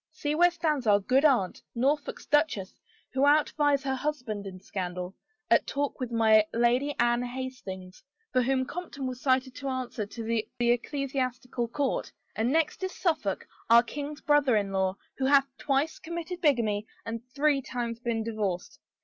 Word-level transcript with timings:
See 0.11 0.33
where 0.33 0.49
stands 0.49 0.87
our 0.87 0.99
good 0.99 1.23
aunt, 1.23 1.61
Norfolk's 1.75 2.25
duchess, 2.25 2.73
who 3.13 3.21
outvies 3.21 3.83
her 3.83 3.93
husband 3.93 4.47
in 4.47 4.59
scandal, 4.59 5.13
at 5.51 5.67
talk 5.67 5.99
with 5.99 6.11
my 6.11 6.43
Lady 6.55 6.95
Anne 6.97 7.21
Hastings, 7.21 8.03
for 8.33 8.41
whom 8.41 8.65
Compton 8.65 9.05
was 9.05 9.21
cited 9.21 9.53
to 9.57 9.67
answer 9.69 10.07
to 10.07 10.23
the 10.23 10.49
ecclesiastical 10.59 11.67
court, 11.67 12.11
and 12.35 12.51
next 12.51 12.81
is 12.83 12.93
Suffolk, 12.95 13.45
our 13.69 13.83
king's 13.83 14.21
brother 14.21 14.55
in 14.55 14.71
law, 14.71 14.97
who 15.19 15.25
hath 15.27 15.45
twice 15.59 15.99
committed 15.99 16.41
bigamy 16.41 16.87
and 17.05 17.21
three 17.35 17.61
times 17.61 17.99
been 17.99 18.23
divorced. 18.23 18.79